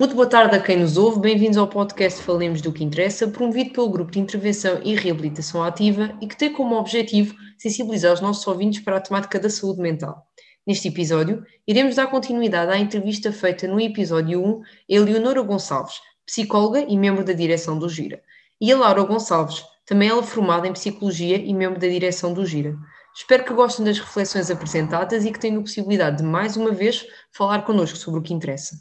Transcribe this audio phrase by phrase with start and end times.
[0.00, 3.74] Muito boa tarde a quem nos ouve, bem-vindos ao podcast Falemos do que Interessa, promovido
[3.74, 8.46] pelo Grupo de Intervenção e Reabilitação Ativa e que tem como objetivo sensibilizar os nossos
[8.46, 10.26] ouvintes para a temática da saúde mental.
[10.66, 16.80] Neste episódio, iremos dar continuidade à entrevista feita no episódio 1 a Eleonora Gonçalves, psicóloga
[16.80, 18.22] e membro da direção do Gira,
[18.58, 22.74] e a Laura Gonçalves, também ela formada em Psicologia e membro da direção do Gira.
[23.14, 27.06] Espero que gostem das reflexões apresentadas e que tenham a possibilidade de, mais uma vez,
[27.30, 28.76] falar connosco sobre o que interessa.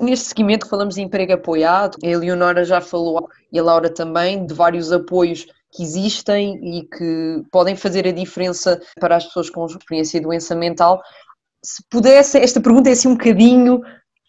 [0.00, 4.54] Neste seguimento falamos de emprego apoiado, a Eleonora já falou e a Laura também de
[4.54, 10.18] vários apoios que existem e que podem fazer a diferença para as pessoas com experiência
[10.18, 11.00] de doença mental.
[11.62, 13.80] Se pudesse, esta pergunta é assim um bocadinho,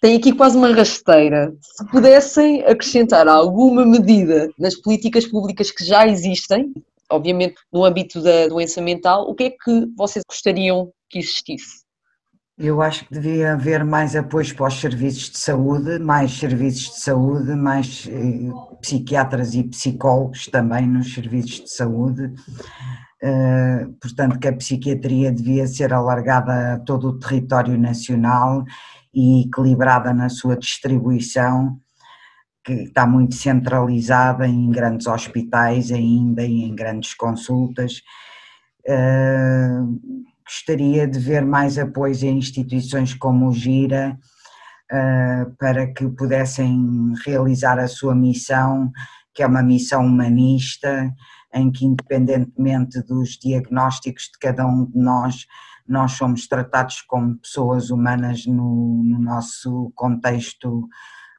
[0.01, 1.53] tem aqui quase uma rasteira.
[1.61, 6.73] Se pudessem acrescentar alguma medida nas políticas públicas que já existem,
[7.09, 11.88] obviamente no âmbito da doença mental, o que é que vocês gostariam que existisse?
[12.59, 16.99] Eu acho que devia haver mais apoios para os serviços de saúde, mais serviços de
[16.99, 22.33] saúde, mais eh, psiquiatras e psicólogos também nos serviços de saúde.
[23.23, 28.65] Uh, portanto, que a psiquiatria devia ser alargada a todo o território nacional
[29.13, 31.79] e equilibrada na sua distribuição,
[32.63, 38.01] que está muito centralizada em grandes hospitais ainda e em grandes consultas.
[38.85, 44.17] Uh, gostaria de ver mais apoio a instituições como o Gira
[44.91, 48.91] uh, para que pudessem realizar a sua missão,
[49.31, 51.13] que é uma missão humanista,
[51.53, 55.45] em que independentemente dos diagnósticos de cada um de nós,
[55.87, 60.89] nós somos tratados como pessoas humanas no, no nosso contexto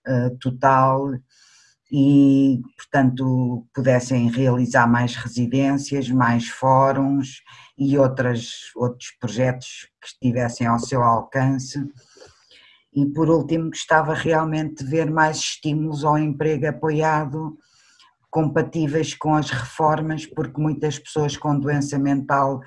[0.06, 1.10] uh, total
[1.92, 7.42] e, portanto, pudessem realizar mais residências, mais fóruns
[7.76, 11.78] e outras, outros projetos que estivessem ao seu alcance.
[12.94, 17.56] E, por último, gostava realmente de ver mais estímulos ao emprego apoiado
[18.30, 22.60] compatíveis com as reformas, porque muitas pessoas com doença mental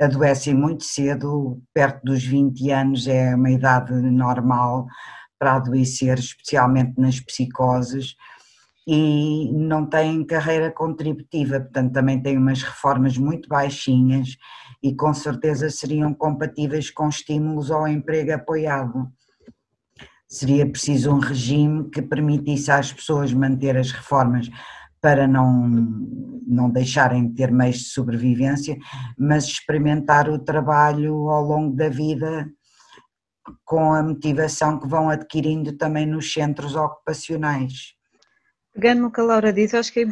[0.00, 4.86] adoecem muito cedo, perto dos 20 anos é uma idade normal
[5.36, 8.14] para adoecer, especialmente nas psicoses
[8.92, 14.36] e não têm carreira contributiva, portanto também têm umas reformas muito baixinhas
[14.82, 19.08] e com certeza seriam compatíveis com estímulos ao emprego apoiado.
[20.28, 24.50] Seria preciso um regime que permitisse às pessoas manter as reformas
[25.00, 25.68] para não,
[26.44, 28.76] não deixarem de ter meios de sobrevivência,
[29.16, 32.50] mas experimentar o trabalho ao longo da vida
[33.64, 37.99] com a motivação que vão adquirindo também nos centros ocupacionais.
[38.72, 40.06] Pegando no que a Laura disse, eu acho que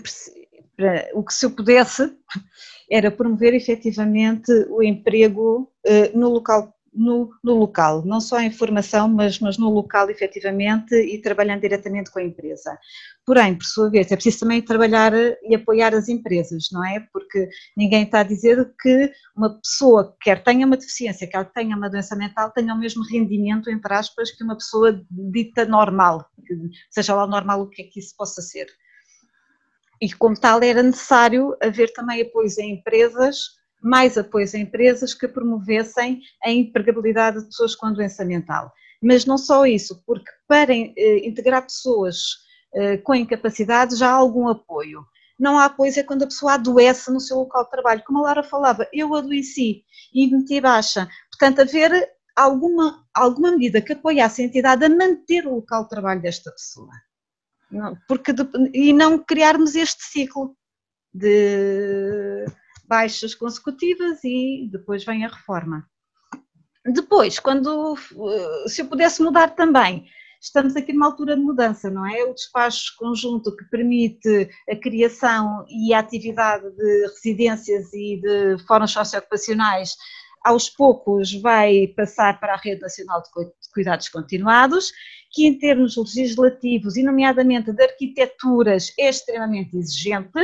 [0.78, 2.16] é o que se eu pudesse
[2.90, 9.08] era promover efetivamente o emprego uh, no local no, no, local, não só em formação,
[9.08, 12.78] mas, mas no local efetivamente e trabalhando diretamente com a empresa.
[13.24, 17.00] Porém, por sua vez, é preciso também trabalhar e apoiar as empresas, não é?
[17.12, 21.90] Porque ninguém está a dizer que uma pessoa, quer tenha uma deficiência, quer tenha uma
[21.90, 26.28] doença mental, tenha o mesmo rendimento, entre aspas, que uma pessoa dita normal,
[26.90, 28.66] seja lá normal o que é que isso possa ser.
[30.00, 35.28] E como tal, era necessário haver também apoios a empresas mais apoios a empresas que
[35.28, 38.72] promovessem a empregabilidade de pessoas com doença mental.
[39.02, 42.16] Mas não só isso, porque para eh, integrar pessoas
[42.74, 45.04] eh, com incapacidade já há algum apoio.
[45.38, 48.02] Não há apoio é quando a pessoa adoece no seu local de trabalho.
[48.04, 51.08] Como a Lara falava, eu adoeci e meti baixa.
[51.30, 51.92] Portanto, haver
[52.34, 56.90] alguma, alguma medida que apoiasse a entidade a manter o local de trabalho desta pessoa.
[58.08, 58.32] Porque,
[58.72, 60.56] e não criarmos este ciclo
[61.12, 62.46] de
[62.88, 65.86] baixas consecutivas e depois vem a reforma.
[66.84, 70.06] Depois, quando eh, se eu pudesse mudar também,
[70.40, 72.24] estamos aqui numa altura de mudança, não é?
[72.24, 78.92] O despacho conjunto que permite a criação e a atividade de residências e de fóruns
[78.92, 79.96] socioocupacionais
[80.44, 83.28] aos poucos vai passar para a Rede Nacional de
[83.72, 84.92] Cuidados Continuados,
[85.32, 90.38] que em termos legislativos, e nomeadamente de arquiteturas, é extremamente exigente,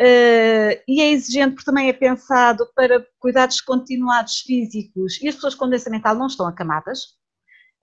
[0.00, 5.56] Uh, e é exigente porque também é pensado para cuidados continuados físicos e as pessoas
[5.56, 7.18] com doença mental não estão acamadas.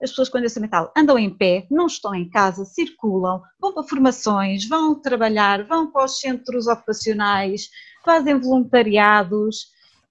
[0.02, 3.82] As pessoas com doença mental andam em pé, não estão em casa, circulam, vão para
[3.82, 7.68] formações, vão trabalhar, vão para os centros ocupacionais,
[8.02, 9.66] fazem voluntariados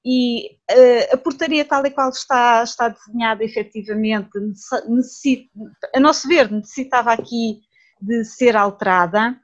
[0.06, 4.30] e uh, a portaria tal e qual está, está desenhada efetivamente,
[4.88, 5.50] necessita,
[5.96, 7.62] a nosso ver, necessitava aqui
[8.00, 9.36] de ser alterada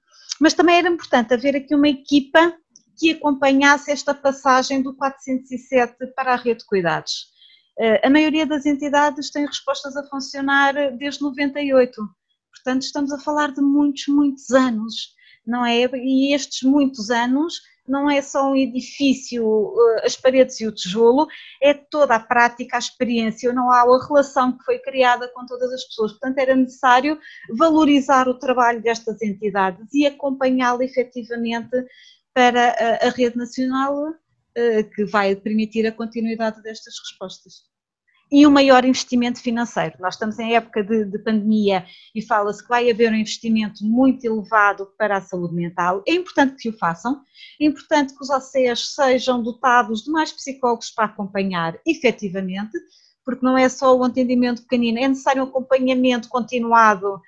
[0.42, 2.54] mas também era importante haver aqui uma equipa
[2.98, 7.28] que acompanhasse esta passagem do 407 para a rede de cuidados.
[8.04, 11.96] A maioria das entidades tem respostas a funcionar desde 98,
[12.54, 15.14] portanto estamos a falar de muitos, muitos anos,
[15.46, 15.90] não é?
[15.96, 21.28] E estes muitos anos não é só um edifício, eh, as paredes e o tijolo,
[21.62, 25.72] é toda a prática, a experiência, não há a relação que foi criada com todas
[25.72, 26.12] as pessoas.
[26.12, 27.20] Portanto, era necessário
[27.58, 31.86] valorizar o trabalho destas entidades e acompanhá-lo efetivamente
[32.34, 34.14] para a, a rede nacional
[34.56, 37.71] eh, que vai permitir a continuidade destas respostas
[38.32, 39.96] e um maior investimento financeiro.
[40.00, 41.86] Nós estamos em época de, de pandemia
[42.16, 46.02] e fala-se que vai haver um investimento muito elevado para a saúde mental.
[46.08, 47.22] É importante que o façam,
[47.60, 52.78] é importante que os OCEs sejam dotados de mais psicólogos para acompanhar efetivamente,
[53.26, 57.20] porque não é só o atendimento pequenino, é necessário um acompanhamento continuado.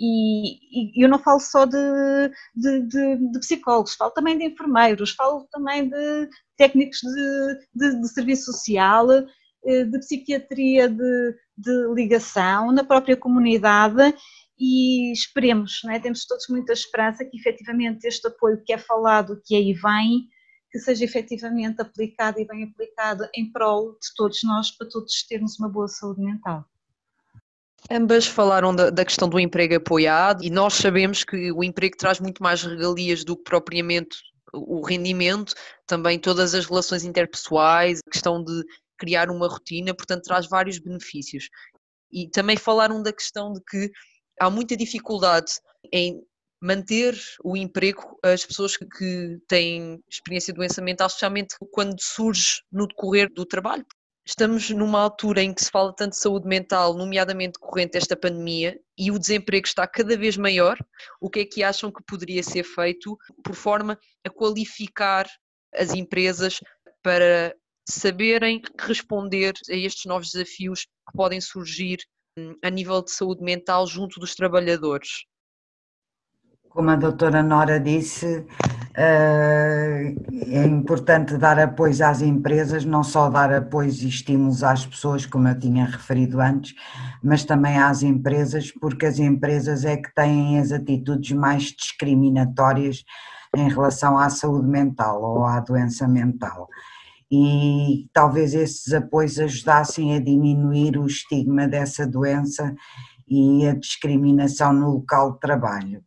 [0.00, 1.76] E, e eu não falo só de,
[2.54, 7.00] de, de, psicólogos, falo também de enfermeiros, falo também de técnicos
[7.74, 9.08] de, de serviço social,
[9.64, 14.14] de psiquiatria de, de ligação na própria comunidade
[14.58, 16.00] e esperemos, é?
[16.00, 20.28] temos todos muita esperança que efetivamente este apoio que é falado, que aí vem,
[20.70, 25.58] que seja efetivamente aplicado e bem aplicado em prol de todos nós, para todos termos
[25.58, 26.64] uma boa saúde mental.
[27.90, 32.18] Ambas falaram da, da, questão do emprego apoiado e nós sabemos que o emprego traz
[32.18, 34.18] muito mais regalias do que propriamente
[34.52, 35.54] o rendimento,
[35.86, 38.64] também todas as relações interpessoais, a questão de
[38.98, 41.48] criar uma rotina, portanto traz vários benefícios.
[42.10, 43.90] E também falaram da questão de que
[44.40, 45.52] há muita dificuldade
[45.92, 46.22] em
[46.60, 52.86] manter o emprego as pessoas que têm experiência de doença mental, especialmente quando surge no
[52.86, 53.86] decorrer do trabalho.
[54.26, 58.78] Estamos numa altura em que se fala tanto de saúde mental, nomeadamente corrente esta pandemia,
[58.98, 60.76] e o desemprego está cada vez maior.
[61.18, 65.26] O que é que acham que poderia ser feito por forma a qualificar
[65.74, 66.60] as empresas
[67.02, 67.54] para
[67.88, 71.98] saberem responder a estes novos desafios que podem surgir
[72.38, 75.24] hum, a nível de saúde mental junto dos trabalhadores?
[76.68, 78.46] Como a doutora Nora disse,
[78.94, 80.14] eh,
[80.48, 85.48] é importante dar apoio às empresas, não só dar apoio e estímulos às pessoas, como
[85.48, 86.74] eu tinha referido antes,
[87.24, 93.02] mas também às empresas, porque as empresas é que têm as atitudes mais discriminatórias
[93.56, 96.68] em relação à saúde mental ou à doença mental
[97.30, 102.74] e talvez esses apoios ajudassem a diminuir o estigma dessa doença
[103.26, 106.02] e a discriminação no local de trabalho.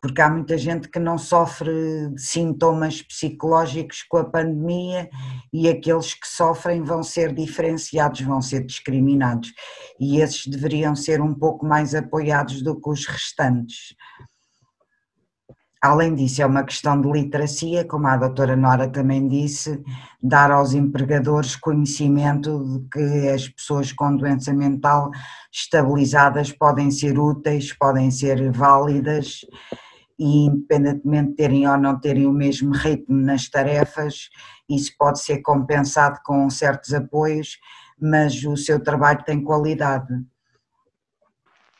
[0.00, 1.72] Porque há muita gente que não sofre
[2.16, 5.10] sintomas psicológicos com a pandemia
[5.52, 9.52] e aqueles que sofrem vão ser diferenciados, vão ser discriminados.
[9.98, 13.96] E esses deveriam ser um pouco mais apoiados do que os restantes.
[15.80, 19.80] Além disso, é uma questão de literacia, como a doutora Nora também disse,
[20.20, 25.10] dar aos empregadores conhecimento de que as pessoas com doença mental
[25.52, 29.42] estabilizadas podem ser úteis, podem ser válidas
[30.18, 34.28] e independentemente de terem ou não terem o mesmo ritmo nas tarefas,
[34.68, 37.56] isso pode ser compensado com certos apoios,
[38.00, 40.12] mas o seu trabalho tem qualidade.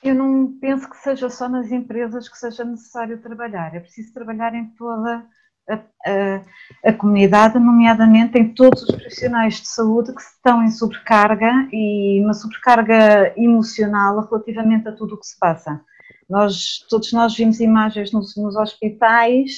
[0.08, 4.54] Eu não penso que seja só nas empresas que seja necessário trabalhar, é preciso trabalhar
[4.54, 5.22] em toda
[5.68, 11.68] a, a, a, comunidade, nomeadamente em todos os profissionais de saúde que estão em sobrecarga
[11.70, 15.78] e uma sobrecarga emocional relativamente a tudo o que se passa.
[16.26, 19.50] Nós, todos nós vimos imagens nos, nos hospitais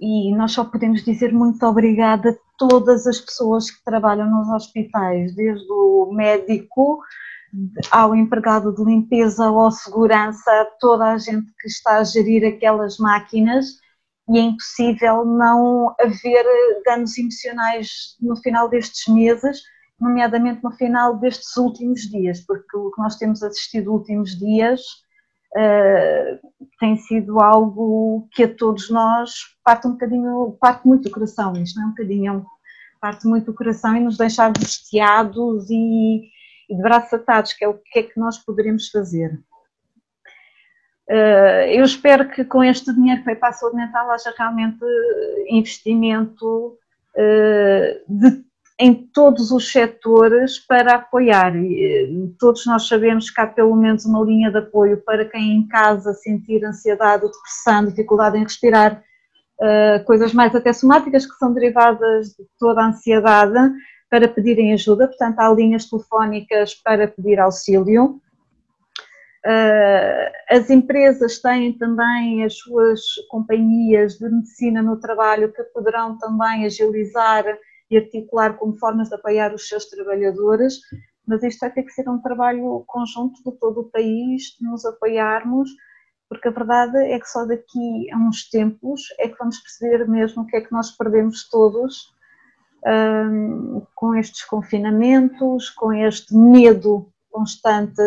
[0.00, 5.34] e nós só podemos dizer muito obrigada a todas as pessoas que trabalham nos hospitais,
[5.34, 7.02] desde o médico
[7.90, 13.66] ao empregado de limpeza ou segurança, toda a gente que está a gerir aquelas máquinas
[14.28, 16.44] e é impossível não haver
[16.84, 19.62] danos emocionais no final destes meses,
[19.98, 24.80] nomeadamente no final destes últimos dias, porque o que nós temos assistido últimos dias
[25.56, 29.30] uh, tem sido algo que a todos nós
[29.64, 32.46] parte um bocadinho, parte muito do coração, isto não é um bocadinho,
[33.00, 36.28] parte muito do coração e nos deixa angustiados e,
[36.68, 39.38] e de braços atados, que é o que é que nós poderemos fazer.
[41.08, 44.84] Eh, eu espero que com este dinheiro foi para a saúde mental haja realmente
[45.48, 46.76] investimento
[47.16, 48.44] eh, de,
[48.78, 51.56] em todos os setores para apoiar.
[51.56, 55.66] Eh, todos nós sabemos que há pelo menos uma linha de apoio para quem em
[55.66, 59.02] casa sentir ansiedade depressão, dificuldade em respirar,
[60.06, 63.58] coisas mais até somáticas que são derivadas de toda a ansiedade
[64.10, 68.20] para pedirem ajuda, portanto, há linhas telefónicas para pedir auxílio.
[69.44, 73.00] Ah, as empresas têm também as suas
[73.30, 77.44] companhias de medicina no trabalho que poderão também agilizar
[77.90, 80.80] e articular como formas de apoiar os seus trabalhadores,
[81.26, 84.84] mas isto vai ter que ser um trabalho conjunto de todo o país, de nos
[84.84, 85.70] apoiarmos,
[86.28, 90.42] porque a verdade é que só daqui a uns tempos é que vamos perceber mesmo
[90.42, 92.12] o que é que nós perdemos todos
[92.86, 98.02] um, com estes confinamentos, com este medo constante.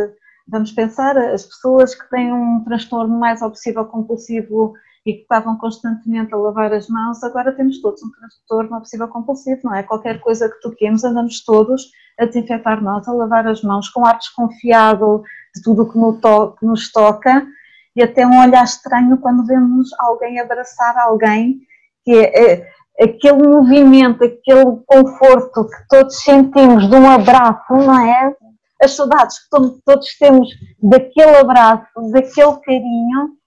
[0.48, 4.74] Vamos pensar, as pessoas que têm um transtorno mais obsessivo compulsivo
[5.06, 9.62] e que estavam constantemente a lavar as mãos, agora temos todos um transtorno obsessivo compulsivo,
[9.64, 9.84] não é?
[9.84, 14.18] Qualquer coisa que toquemos, andamos todos a desinfetar mãos, a lavar as mãos, com ar
[14.18, 15.24] desconfiado
[15.56, 17.48] de tudo que nos toca
[17.96, 21.62] e até um olhar estranho quando vemos alguém abraçar alguém,
[22.04, 22.72] que é, é
[23.02, 28.36] aquele movimento, aquele conforto que todos sentimos de um abraço, não é?
[28.82, 29.50] As saudades que
[29.86, 30.50] todos temos
[30.82, 33.38] daquele abraço, daquele carinho,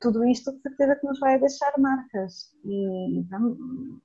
[0.00, 2.50] tudo isto de certeza que nos vai deixar marcas.
[2.64, 3.24] E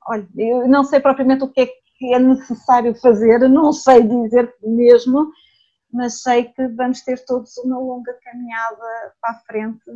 [0.08, 4.54] olha, eu não sei propriamente o que é que é necessário fazer, não sei dizer
[4.62, 5.32] mesmo,
[5.92, 9.92] mas sei que vamos ter todos uma longa caminhada para a frente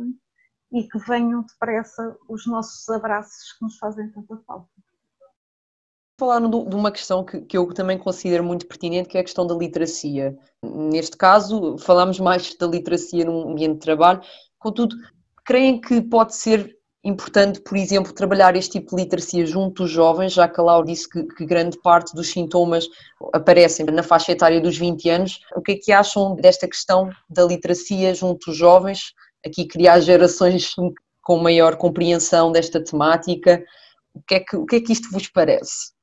[0.72, 4.68] e que venham depressa os nossos abraços que nos fazem tanta falta.
[6.22, 9.44] Falaram de uma questão que, que eu também considero muito pertinente, que é a questão
[9.44, 10.38] da literacia.
[10.64, 14.20] Neste caso, falamos mais da literacia no ambiente de trabalho,
[14.56, 14.94] contudo,
[15.44, 20.32] creem que pode ser importante, por exemplo, trabalhar este tipo de literacia junto dos jovens,
[20.32, 22.86] já que a Laura disse que, que, grande parte dos sintomas
[23.32, 25.40] aparecem na faixa etária dos 20 anos.
[25.56, 29.12] O que é que acham desta questão da literacia junto dos jovens?
[29.44, 30.72] Aqui criar gerações
[31.20, 33.60] com maior compreensão desta temática.
[34.14, 36.00] O que é que, o que, é que isto vos parece?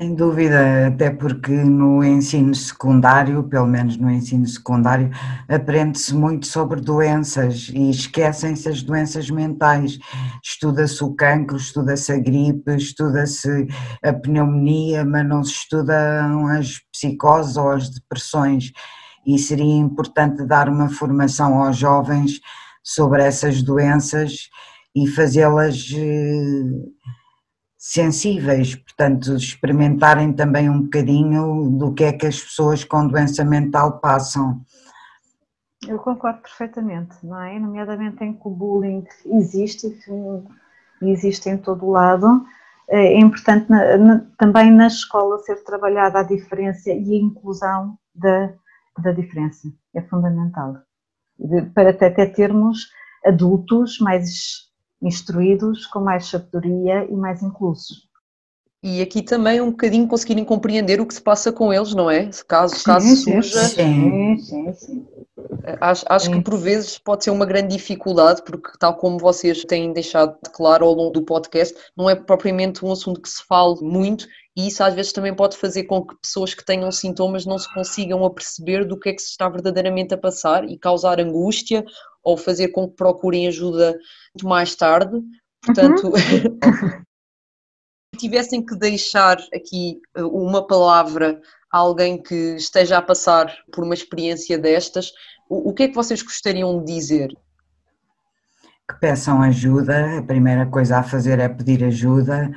[0.00, 5.10] Sem dúvida, até porque no ensino secundário, pelo menos no ensino secundário,
[5.46, 9.98] aprende-se muito sobre doenças e esquecem-se as doenças mentais.
[10.42, 13.68] Estuda-se o cancro, estuda-se a gripe, estuda-se
[14.02, 18.72] a pneumonia, mas não se estudam as psicoses ou as depressões.
[19.26, 22.40] E seria importante dar uma formação aos jovens
[22.82, 24.48] sobre essas doenças
[24.96, 26.62] e fazê-las eh,
[27.80, 33.98] sensíveis, portanto, experimentarem também um bocadinho do que é que as pessoas com doença mental
[34.00, 34.60] passam.
[35.88, 37.58] Eu concordo perfeitamente, não é?
[37.58, 39.98] Nomeadamente em que o bullying existe
[41.00, 42.44] e existe em todo o lado.
[42.86, 48.52] É importante na, na, também na escola ser trabalhada a diferença e a inclusão da,
[48.98, 49.72] da diferença.
[49.94, 50.76] É fundamental.
[51.74, 52.90] Para até, até termos
[53.24, 54.69] adultos mais
[55.02, 58.08] instruídos, com mais sabedoria e mais inclusos.
[58.82, 62.30] E aqui também um bocadinho conseguirem compreender o que se passa com eles, não é?
[62.48, 63.64] Caso, caso sim, surja.
[63.68, 65.06] Sim, sim, sim.
[65.80, 69.92] Acho, acho que por vezes pode ser uma grande dificuldade, porque, tal como vocês têm
[69.92, 73.76] deixado de claro ao longo do podcast, não é propriamente um assunto que se fale
[73.82, 74.26] muito
[74.56, 77.72] e isso às vezes também pode fazer com que pessoas que tenham sintomas não se
[77.72, 81.84] consigam aperceber do que é que se está verdadeiramente a passar e causar angústia
[82.22, 83.98] ou fazer com que procurem ajuda
[84.34, 85.20] muito mais tarde.
[85.64, 87.02] Portanto, uhum.
[88.18, 91.40] tivessem que deixar aqui uh, uma palavra
[91.72, 95.12] a alguém que esteja a passar por uma experiência destas,
[95.48, 97.28] o, o que é que vocês gostariam de dizer?
[98.88, 102.50] Que peçam ajuda, a primeira coisa a fazer é pedir ajuda,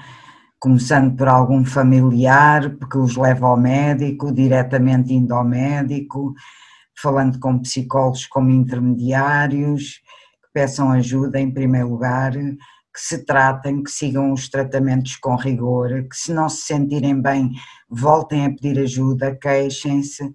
[0.60, 6.34] começando por algum familiar, porque os leva ao médico, diretamente indo ao médico,
[7.02, 10.02] falando com psicólogos como intermediários,
[10.44, 16.08] que peçam ajuda em primeiro lugar, que se tratem, que sigam os tratamentos com rigor,
[16.08, 17.52] que se não se sentirem bem,
[17.90, 20.32] voltem a pedir ajuda, queixem-se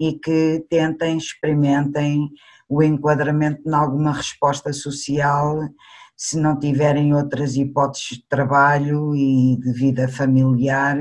[0.00, 2.30] e que tentem, experimentem
[2.68, 5.68] o enquadramento em alguma resposta social,
[6.16, 10.98] se não tiverem outras hipóteses de trabalho e de vida familiar,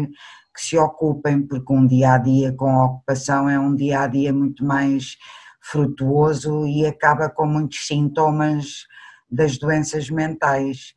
[0.57, 4.33] que se ocupem, porque um dia a dia com ocupação é um dia a dia
[4.33, 5.15] muito mais
[5.61, 8.87] frutuoso e acaba com muitos sintomas
[9.29, 10.95] das doenças mentais.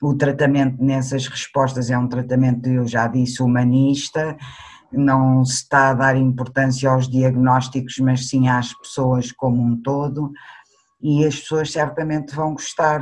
[0.00, 4.36] O tratamento nessas respostas é um tratamento, eu já disse, humanista,
[4.92, 10.30] não se está a dar importância aos diagnósticos, mas sim às pessoas como um todo,
[11.02, 13.00] e as pessoas certamente vão gostar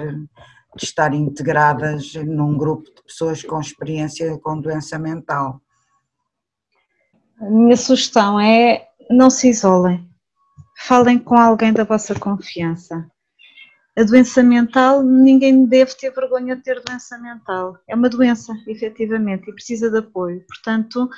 [0.78, 5.60] de estar integradas num grupo de pessoas com experiência com doença mental.
[7.40, 10.08] A minha sugestão é não se isolem.
[10.86, 13.06] Falem com alguém da vossa confiança.
[13.96, 17.76] A doença mental, ninguém deve ter vergonha de ter doença mental.
[17.88, 20.44] É uma doença, efetivamente, e precisa de apoio.
[20.46, 21.08] Portanto,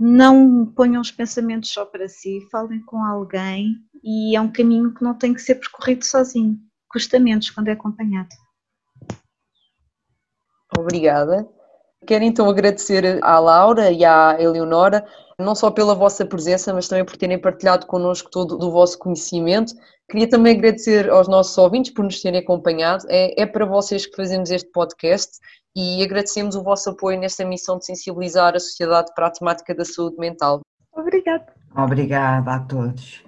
[0.00, 5.04] não ponham os pensamentos só para si, falem com alguém e é um caminho que
[5.04, 6.58] não tem que ser percorrido sozinho
[6.94, 8.28] custa menos quando é acompanhado.
[10.78, 11.48] Obrigada.
[12.06, 15.04] Quero então agradecer à Laura e à Eleonora,
[15.38, 19.74] não só pela vossa presença, mas também por terem partilhado connosco todo o vosso conhecimento.
[20.08, 23.04] Queria também agradecer aos nossos ouvintes por nos terem acompanhado.
[23.08, 25.38] É, é para vocês que fazemos este podcast
[25.74, 29.84] e agradecemos o vosso apoio nesta missão de sensibilizar a sociedade para a temática da
[29.84, 30.60] saúde mental.
[30.92, 31.46] Obrigada.
[31.74, 33.24] Obrigada a todos.